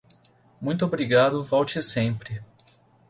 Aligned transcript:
Muito 0.59 0.83
obrigado 0.83 1.43
volte 1.43 1.79
sempre. 1.79 2.41